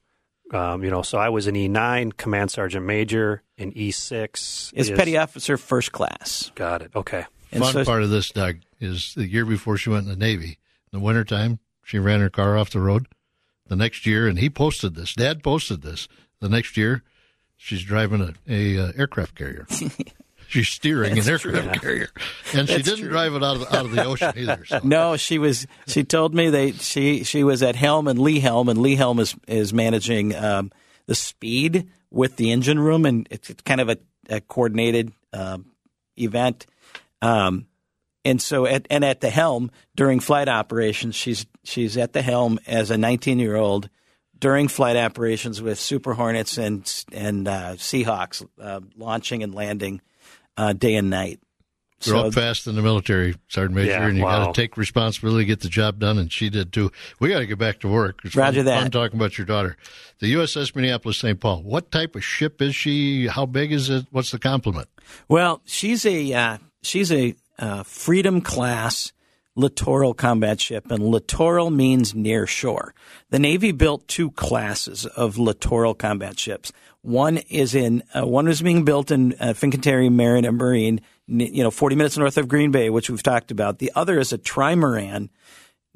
[0.54, 5.18] Um, you know, so I was an E9, Command Sergeant Major, an E6 is, Petty
[5.18, 6.52] Officer First Class.
[6.54, 6.92] Got it.
[6.96, 7.26] Okay.
[7.52, 10.16] And Fun so, part of this, Doug, is the year before she went in the
[10.18, 10.60] Navy.
[10.94, 13.08] In the wintertime, she ran her car off the road.
[13.72, 15.14] The next year, and he posted this.
[15.14, 16.10] Dad posted this.
[16.42, 17.04] The next year,
[17.56, 19.66] she's driving a, a uh, aircraft carrier.
[20.50, 21.80] she's steering an aircraft true.
[21.80, 22.10] carrier,
[22.54, 23.10] and That's she didn't true.
[23.12, 24.66] drive it out of out of the ocean either.
[24.66, 24.82] So.
[24.84, 25.68] No, she was.
[25.88, 29.20] She told me they she she was at helm and lee helm, and lee helm
[29.22, 30.74] is is managing um,
[31.06, 33.98] the speed with the engine room, and it's kind of a,
[34.30, 35.68] a coordinated um,
[36.18, 36.66] event.
[37.22, 37.68] Um,
[38.24, 42.60] and so at and at the helm during flight operations, she's she's at the helm
[42.68, 43.90] as a 19 year old
[44.40, 50.02] during flight operations with Super Hornets and and uh, Seahawks uh, launching and landing
[50.58, 51.40] uh, day and night.
[52.04, 54.46] You're so, up fast in the military, Sergeant Major, yeah, and you wow.
[54.46, 56.92] got to take responsibility, get the job done, and she did too.
[57.20, 58.22] We got to get back to work.
[58.24, 58.82] It's Roger fun, that.
[58.82, 59.78] Fun talking about your daughter,
[60.20, 61.40] the USS Minneapolis St.
[61.40, 61.62] Paul.
[61.62, 63.28] What type of ship is she?
[63.28, 64.08] How big is it?
[64.10, 64.90] What's the complement?
[65.28, 69.14] Well, she's a uh, she's a uh, Freedom class
[69.56, 72.94] littoral combat ship, and littoral means near shore.
[73.30, 76.72] The Navy built two classes of littoral combat ships.
[77.02, 81.72] One is in uh, one is being built in uh, Fincantieri Marinette Marine, you know,
[81.72, 83.80] 40 minutes north of Green Bay, which we've talked about.
[83.80, 85.30] The other is a trimaran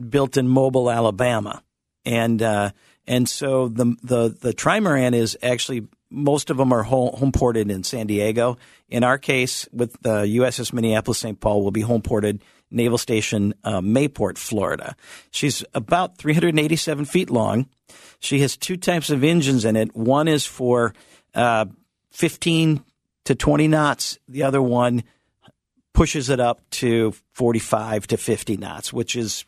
[0.10, 1.63] built in Mobile, Alabama,
[2.04, 2.71] and uh,
[3.08, 7.83] and so the the the trimaran is actually most of them are home, ported in
[7.83, 8.57] San Diego.
[8.89, 11.39] In our case, with the USS Minneapolis St.
[11.39, 12.41] Paul, will be home ported
[12.71, 14.95] Naval Station uh, Mayport, Florida.
[15.31, 17.67] She's about 387 feet long.
[18.19, 19.95] She has two types of engines in it.
[19.95, 20.93] One is for
[21.33, 21.65] uh,
[22.11, 22.83] 15
[23.25, 24.19] to 20 knots.
[24.27, 25.03] The other one
[25.93, 29.45] pushes it up to 45 to 50 knots, which is,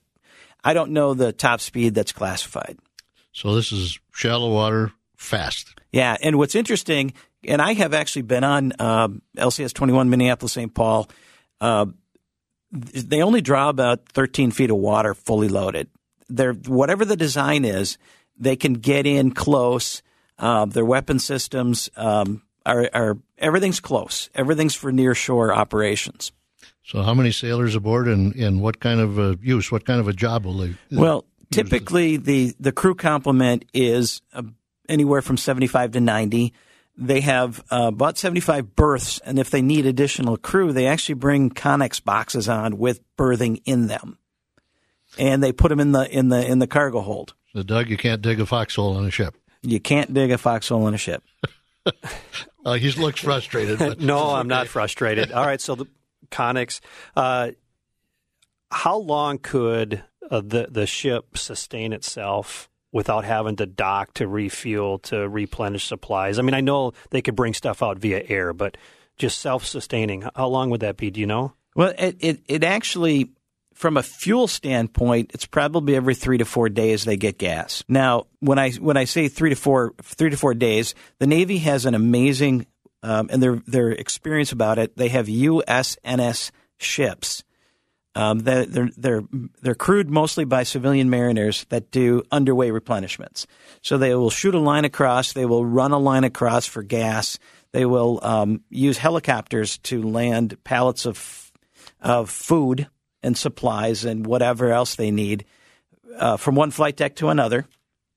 [0.64, 2.78] I don't know the top speed that's classified.
[3.32, 5.76] So this is shallow water, fast.
[5.92, 10.74] Yeah, and what's interesting, and I have actually been on uh, LCS 21 Minneapolis St.
[10.74, 11.10] Paul.
[11.60, 11.88] Uh,
[12.72, 15.90] they only draw about 13 feet of water fully loaded.
[16.30, 17.98] They're, whatever the design is,
[18.38, 20.02] they can get in close.
[20.38, 24.30] Uh, their weapon systems um, are, are, everything's close.
[24.36, 26.32] Everything's for near shore operations.
[26.84, 29.72] So, how many sailors aboard, and, and what kind of a use?
[29.72, 30.76] What kind of a job will they?
[30.92, 34.44] Well, typically the the crew complement is uh,
[34.90, 36.54] anywhere from seventy five to ninety.
[37.00, 41.52] They have uh, about 75 berths, and if they need additional crew, they actually bring
[41.52, 44.18] Connex boxes on with berthing in them,
[45.20, 47.36] and they put them in the in the in the cargo hold.
[47.54, 49.36] So, Doug, you can't dig a foxhole in a ship.
[49.62, 51.24] You can't dig a foxhole in a ship.
[52.66, 53.80] uh, he looks frustrated.
[54.02, 54.34] no, okay.
[54.40, 55.32] I'm not frustrated.
[55.32, 55.86] All right, so the
[56.32, 56.80] Connex.
[57.16, 57.52] Uh,
[58.72, 64.98] how long could uh, the the ship sustain itself without having to dock to refuel
[64.98, 66.40] to replenish supplies?
[66.40, 68.76] I mean, I know they could bring stuff out via air, but
[69.18, 71.12] just self-sustaining, how long would that be?
[71.12, 71.54] Do you know?
[71.76, 73.30] Well, it it, it actually
[73.76, 77.84] from a fuel standpoint, it's probably every three to four days they get gas.
[77.88, 81.60] Now, when I when I say three to four three to four days, the Navy
[81.60, 82.66] has an amazing
[83.04, 84.98] um, and their their experience about it.
[84.98, 87.44] They have USNS ships
[88.18, 89.24] um, they're, they're,
[89.62, 93.46] they're crewed mostly by civilian mariners that do underway replenishments.
[93.84, 97.38] So they will shoot a line across, they will run a line across for gas,
[97.74, 101.52] they will um, use helicopters to land pallets of,
[102.02, 102.88] of food
[103.22, 105.46] and supplies and whatever else they need
[106.18, 107.68] uh, from one flight deck to another.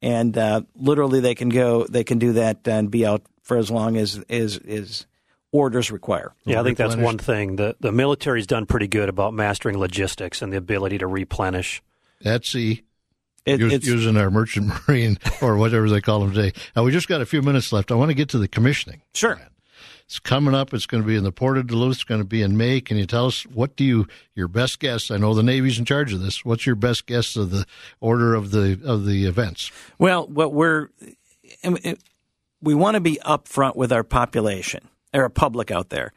[0.01, 3.71] And uh, literally, they can go, they can do that and be out for as
[3.71, 5.05] long as is is
[5.53, 6.33] orders require.
[6.45, 7.57] Yeah, I think that's one thing.
[7.57, 11.83] The the military's done pretty good about mastering logistics and the ability to replenish.
[12.25, 12.83] At sea.
[13.47, 16.53] It, using our merchant marine or whatever they call them today.
[16.77, 17.91] Now we just got a few minutes left.
[17.91, 19.01] I want to get to the commissioning.
[19.15, 19.37] Sure.
[19.37, 19.49] Plan.
[20.05, 20.75] It's coming up.
[20.75, 21.95] It's going to be in the port of Duluth.
[21.95, 22.81] It's going to be in May.
[22.81, 25.11] Can you tell us what do you your best guess?
[25.11, 26.45] I know the Navy's in charge of this.
[26.45, 27.65] What's your best guess of the
[28.01, 29.71] order of the of the events?
[29.99, 30.89] Well, what we're
[32.61, 36.13] we want to be upfront with our population or a public out there.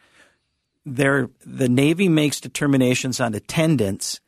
[0.86, 4.19] There, the Navy makes determinations on attendance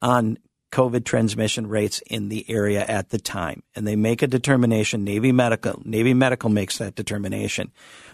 [0.00, 0.38] on
[0.74, 5.04] COVID transmission rates in the area at the time, and they make a determination.
[5.04, 7.70] Navy Medical, Navy Medical makes that determination.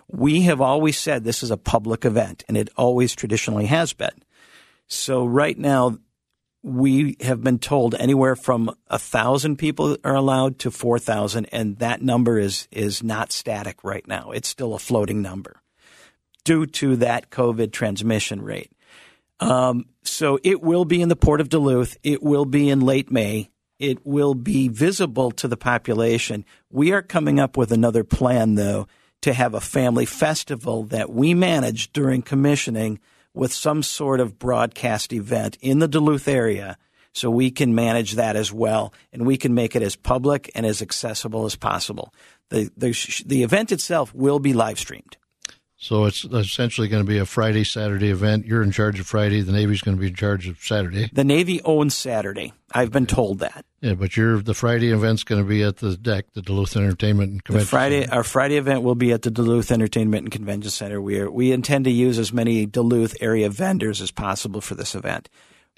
[0.08, 4.22] We have always said this is a public event, and it always traditionally has been.
[4.88, 5.98] So right now,
[6.62, 11.78] we have been told anywhere from a thousand people are allowed to four thousand, and
[11.78, 14.32] that number is is not static right now.
[14.32, 15.59] It's still a floating number
[16.40, 18.72] due to that COVID transmission rate.
[19.40, 21.96] Um, so it will be in the port of Duluth.
[22.02, 23.50] It will be in late May.
[23.80, 26.44] it will be visible to the population.
[26.70, 28.86] We are coming up with another plan, though,
[29.22, 33.00] to have a family festival that we manage during commissioning
[33.32, 36.76] with some sort of broadcast event in the Duluth area
[37.12, 40.66] so we can manage that as well and we can make it as public and
[40.66, 42.12] as accessible as possible.
[42.50, 45.16] The, the, the event itself will be live streamed.
[45.82, 48.44] So it's essentially going to be a Friday, Saturday event.
[48.44, 49.40] You're in charge of Friday.
[49.40, 51.08] The Navy's going to be in charge of Saturday.
[51.10, 52.52] The Navy owns Saturday.
[52.70, 53.64] I've been told that.
[53.80, 57.32] Yeah, but you're the Friday event's going to be at the deck, the Duluth Entertainment
[57.32, 57.64] and Convention.
[57.64, 58.14] The Friday, Center.
[58.14, 61.00] our Friday event will be at the Duluth Entertainment and Convention Center.
[61.00, 64.94] We are, we intend to use as many Duluth area vendors as possible for this
[64.94, 65.30] event.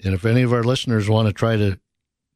[0.03, 1.79] And if any of our listeners want to try to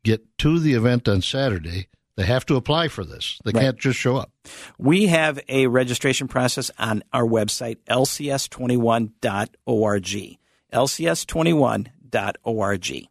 [0.06, 3.40] get to the event on Saturday, they have to apply for this.
[3.46, 3.62] They right.
[3.62, 4.34] can't just show up.
[4.78, 10.38] We have a registration process on our website, lcs21.org.
[10.74, 13.08] lcs21.org.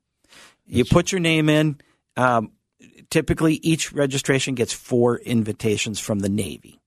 [0.68, 1.80] You put your name in.
[2.16, 2.50] Um,
[3.09, 6.80] typically, each registration gets four invitations from the Navy.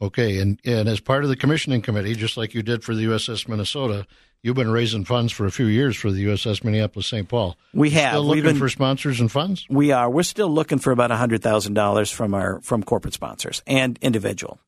[0.00, 3.04] Okay, and, and as part of the commissioning committee, just like you did for the
[3.04, 4.06] USS Minnesota,
[4.46, 7.28] you've been raising funds for a few years for the USS Minneapolis St.
[7.28, 7.56] Paul.
[7.74, 8.12] We have.
[8.12, 9.66] Still looking been, for sponsors and funds.
[9.68, 10.08] We are.
[10.08, 14.60] We're still looking for about hundred thousand dollars from our from corporate sponsors and individual.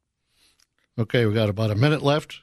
[0.98, 2.40] Okay, we got about a minute left.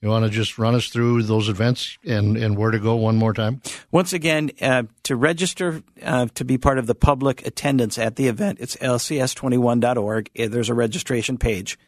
[0.00, 3.16] You want to just run us through those events and, and where to go one
[3.16, 3.62] more time?
[3.90, 8.28] Once again, uh, to register uh, to be part of the public attendance at the
[8.28, 10.30] event, it's lcs21.org.
[10.36, 11.78] There's a registration page,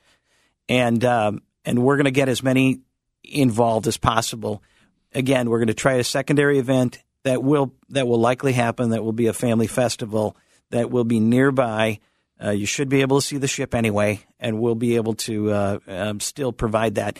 [0.68, 2.80] and um, and we're going to get as many
[3.22, 4.62] involved as possible
[5.14, 8.90] again, we're going to try a secondary event that will that will likely happen.
[8.90, 10.36] That will be a family festival
[10.70, 12.00] that will be nearby.
[12.42, 15.50] Uh, you should be able to see the ship anyway, and we'll be able to
[15.50, 17.18] uh, um, still provide that.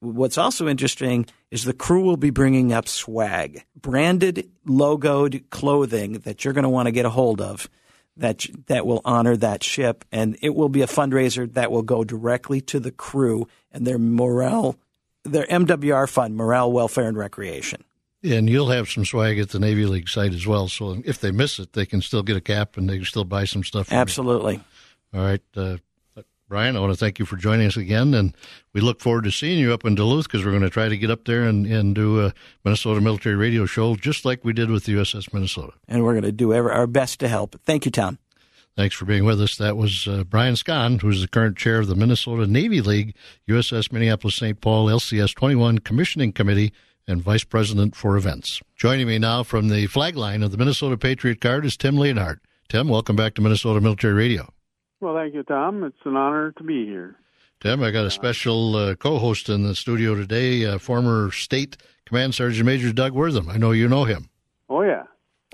[0.00, 6.44] What's also interesting is the crew will be bringing up swag, branded, logoed clothing that
[6.44, 7.68] you're going to want to get a hold of
[8.16, 12.04] that that will honor that ship, and it will be a fundraiser that will go
[12.04, 14.76] directly to the crew and their morale
[15.24, 17.84] their MWR fund, Morale, Welfare, and Recreation.
[18.22, 20.68] And you'll have some swag at the Navy League site as well.
[20.68, 23.24] So if they miss it, they can still get a cap and they can still
[23.24, 23.92] buy some stuff.
[23.92, 24.54] Absolutely.
[24.54, 25.20] You.
[25.20, 25.42] All right.
[25.54, 25.76] Uh,
[26.48, 28.36] Brian, I want to thank you for joining us again, and
[28.74, 30.96] we look forward to seeing you up in Duluth because we're going to try to
[30.96, 34.70] get up there and, and do a Minnesota Military Radio show just like we did
[34.70, 35.72] with the USS Minnesota.
[35.88, 37.58] And we're going to do our best to help.
[37.64, 38.18] Thank you, Tom.
[38.76, 39.56] Thanks for being with us.
[39.56, 43.14] That was uh, Brian Skon, who's the current chair of the Minnesota Navy League,
[43.48, 44.60] USS Minneapolis St.
[44.60, 46.72] Paul LCS 21 Commissioning Committee,
[47.06, 48.60] and Vice President for Events.
[48.74, 52.40] Joining me now from the flag line of the Minnesota Patriot Guard is Tim Leonhardt.
[52.68, 54.52] Tim, welcome back to Minnesota Military Radio.
[55.00, 55.84] Well, thank you, Tom.
[55.84, 57.14] It's an honor to be here.
[57.60, 61.76] Tim, I got a special uh, co host in the studio today, uh, former State
[62.06, 63.48] Command Sergeant Major Doug Wortham.
[63.48, 64.30] I know you know him.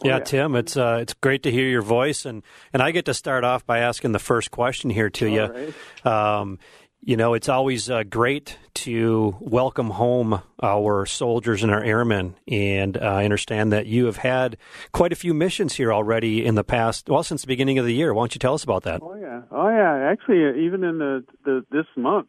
[0.02, 0.18] Oh, yeah.
[0.18, 2.42] Yeah, Tim, it's uh, it's great to hear your voice, and,
[2.72, 5.72] and I get to start off by asking the first question here to All you.
[6.04, 6.40] Right.
[6.40, 6.58] Um,
[7.02, 12.96] you know, it's always uh, great to welcome home our soldiers and our airmen, and
[12.96, 14.58] uh, I understand that you have had
[14.92, 17.08] quite a few missions here already in the past.
[17.08, 19.00] Well, since the beginning of the year, why don't you tell us about that?
[19.02, 20.10] Oh yeah, oh yeah.
[20.10, 22.28] Actually, uh, even in the, the this month,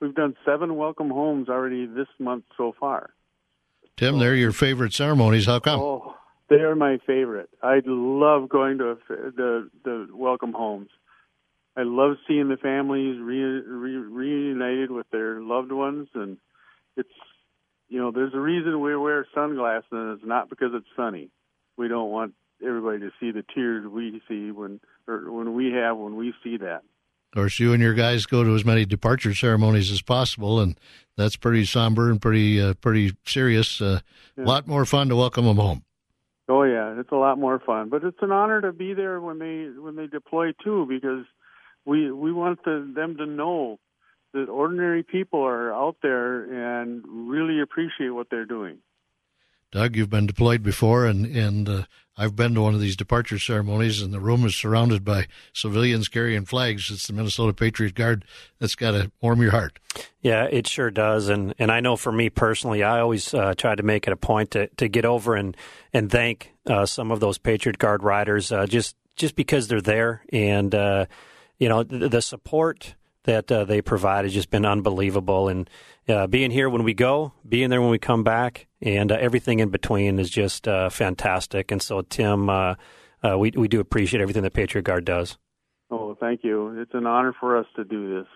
[0.00, 3.10] we've done seven welcome homes already this month so far.
[3.96, 5.46] Tim, they're your favorite ceremonies.
[5.46, 5.80] How come?
[5.80, 6.14] Oh,
[6.48, 7.50] they are my favorite.
[7.62, 10.90] I love going to the the welcome homes.
[11.76, 16.38] I love seeing the families re, re, reunited with their loved ones, and
[16.96, 17.08] it's
[17.88, 21.30] you know there's a reason we wear sunglasses, and it's not because it's sunny.
[21.76, 22.34] We don't want
[22.66, 26.56] everybody to see the tears we see when or when we have when we see
[26.56, 26.82] that.
[27.32, 30.80] Of course, you and your guys go to as many departure ceremonies as possible, and
[31.16, 33.80] that's pretty somber and pretty uh, pretty serious.
[33.80, 34.00] A uh,
[34.36, 34.44] yeah.
[34.44, 35.84] lot more fun to welcome them home.
[36.48, 39.38] Oh yeah, it's a lot more fun, but it's an honor to be there when
[39.38, 41.26] they when they deploy too, because
[41.84, 43.78] we we want the, them to know
[44.32, 46.44] that ordinary people are out there
[46.84, 48.78] and really appreciate what they're doing.
[49.70, 51.82] Doug, you've been deployed before, and and uh,
[52.16, 56.08] I've been to one of these departure ceremonies, and the room is surrounded by civilians
[56.08, 56.90] carrying flags.
[56.90, 58.24] It's the Minnesota Patriot Guard.
[58.58, 59.78] That's got to warm your heart.
[60.20, 63.74] Yeah, it sure does, and and I know for me personally, I always uh, try
[63.74, 65.56] to make it a point to, to get over and
[65.92, 70.22] and thank uh, some of those Patriot Guard riders uh, just just because they're there,
[70.32, 71.06] and uh,
[71.58, 72.94] you know the, the support
[73.28, 75.48] that uh, they provide has just been unbelievable.
[75.48, 75.68] And
[76.08, 79.58] uh, being here when we go, being there when we come back, and uh, everything
[79.58, 81.70] in between is just uh, fantastic.
[81.70, 82.76] And so, Tim, uh,
[83.22, 85.36] uh, we we do appreciate everything the Patriot Guard does.
[85.90, 86.80] Oh, thank you.
[86.80, 88.26] It's an honor for us to do this.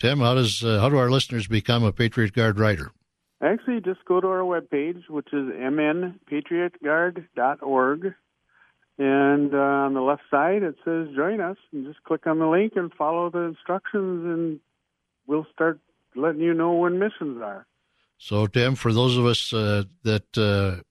[0.00, 2.92] Tim, how does how do our listeners become a Patriot Guard rider?
[3.42, 8.14] Actually, just go to our webpage, which is mnpatriotguard.org,
[8.98, 11.56] And uh, on the left side, it says join us.
[11.72, 14.60] And just click on the link and follow the instructions, and
[15.26, 15.80] we'll start
[16.14, 17.66] letting you know when missions are.
[18.18, 20.82] So, Tim, for those of us uh, that uh,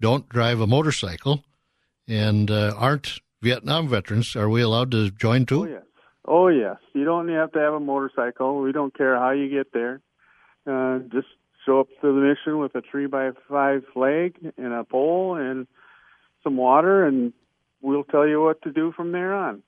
[0.00, 1.44] don't drive a motorcycle
[2.08, 5.62] and uh, aren't Vietnam veterans, are we allowed to join too?
[5.62, 5.82] Oh, yes.
[6.26, 6.76] Oh, yes.
[6.92, 8.60] You don't have to have a motorcycle.
[8.60, 10.00] We don't care how you get there.
[10.66, 11.28] Uh, just
[11.64, 15.66] show up to the mission with a three by five flag and a pole and
[16.42, 17.32] some water, and
[17.80, 19.62] we'll tell you what to do from there on.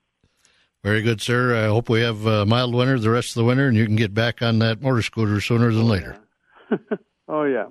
[0.83, 1.65] Very good, sir.
[1.65, 3.97] I hope we have a mild winter the rest of the winter, and you can
[3.97, 6.19] get back on that motor scooter sooner than oh, later.
[7.29, 7.67] oh, yeah.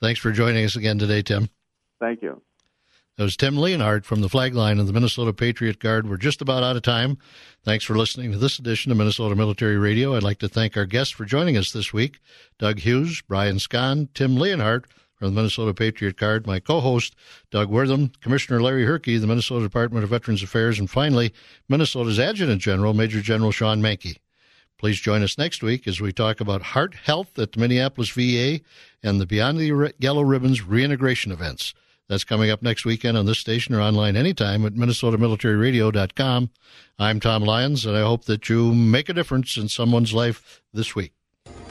[0.00, 1.48] Thanks for joining us again today, Tim.
[2.00, 2.42] Thank you.
[3.16, 6.08] That was Tim Leonhardt from the flag line of the Minnesota Patriot Guard.
[6.08, 7.18] We're just about out of time.
[7.62, 10.16] Thanks for listening to this edition of Minnesota Military Radio.
[10.16, 12.18] I'd like to thank our guests for joining us this week
[12.58, 14.86] Doug Hughes, Brian Skon, Tim Leonhardt
[15.22, 17.14] from the Minnesota Patriot Guard, my co host,
[17.52, 21.32] Doug Wortham, Commissioner Larry Herke, the Minnesota Department of Veterans Affairs, and finally,
[21.68, 24.16] Minnesota's Adjutant General, Major General Shawn Manke.
[24.78, 28.62] Please join us next week as we talk about heart health at the Minneapolis VA
[29.00, 31.72] and the Beyond the Yellow Ribbons reintegration events.
[32.08, 36.50] That's coming up next weekend on this station or online anytime at minnesotamilitaryradio.com.
[36.98, 40.96] I'm Tom Lyons, and I hope that you make a difference in someone's life this
[40.96, 41.12] week.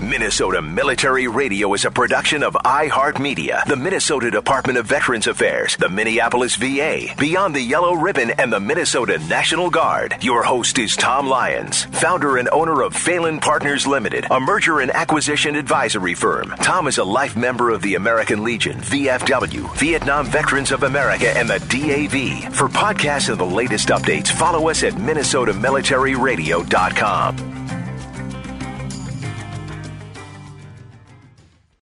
[0.01, 5.89] Minnesota Military Radio is a production of iHeartMedia, the Minnesota Department of Veterans Affairs, the
[5.89, 10.15] Minneapolis VA, Beyond the Yellow Ribbon, and the Minnesota National Guard.
[10.21, 14.89] Your host is Tom Lyons, founder and owner of Phelan Partners Limited, a merger and
[14.89, 16.49] acquisition advisory firm.
[16.57, 21.47] Tom is a life member of the American Legion, VFW, Vietnam Veterans of America, and
[21.47, 22.51] the DAV.
[22.55, 27.60] For podcasts and the latest updates, follow us at MinnesotaMilitaryRadio.com.